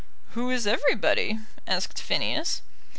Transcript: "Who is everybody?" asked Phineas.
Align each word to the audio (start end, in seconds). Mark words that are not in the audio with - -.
"Who 0.31 0.49
is 0.49 0.65
everybody?" 0.65 1.37
asked 1.67 2.01
Phineas. 2.01 2.63